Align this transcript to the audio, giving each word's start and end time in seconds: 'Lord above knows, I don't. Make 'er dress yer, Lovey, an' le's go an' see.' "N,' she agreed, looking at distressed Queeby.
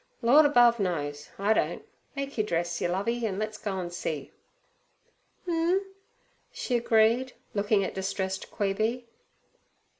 'Lord 0.23 0.47
above 0.47 0.79
knows, 0.79 1.29
I 1.37 1.53
don't. 1.53 1.83
Make 2.15 2.39
'er 2.39 2.41
dress 2.41 2.81
yer, 2.81 2.89
Lovey, 2.89 3.23
an' 3.23 3.37
le's 3.37 3.59
go 3.59 3.73
an' 3.77 3.91
see.' 3.91 4.31
"N,' 5.47 5.85
she 6.51 6.75
agreed, 6.75 7.33
looking 7.53 7.83
at 7.83 7.93
distressed 7.93 8.49
Queeby. 8.49 9.05